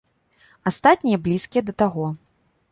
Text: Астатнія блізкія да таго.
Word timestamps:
Астатнія 0.71 1.21
блізкія 1.29 1.61
да 1.71 1.79
таго. 1.85 2.05